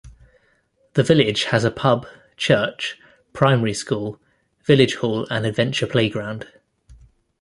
[0.93, 2.97] The village has a pub, church,
[3.33, 4.19] primary school,
[4.63, 6.47] village hall and adventure playground.